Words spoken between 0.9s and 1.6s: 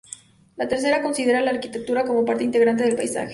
considera la